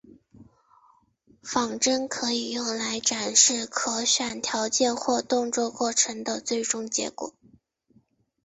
[1.43, 7.35] 仿真可以用来展示可选条件或动作过程的最终结果。